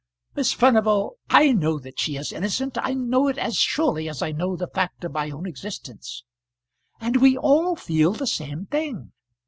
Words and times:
Miss 0.35 0.51
Furnival, 0.51 1.17
I 1.29 1.51
know 1.51 1.77
that 1.77 1.99
she 1.99 2.17
is 2.17 2.31
innocent. 2.33 2.75
I 2.81 2.95
know 2.95 3.27
it 3.27 3.37
as 3.37 3.55
surely 3.55 4.09
as 4.09 4.23
I 4.23 4.31
know 4.31 4.55
the 4.55 4.65
fact 4.65 5.03
of 5.03 5.11
my 5.11 5.29
own 5.29 5.45
existence" 5.45 6.23
"And 6.99 7.17
we 7.17 7.37
all 7.37 7.75
feel 7.75 8.13
the 8.13 8.25
same 8.25 8.65
thing." 8.65 9.11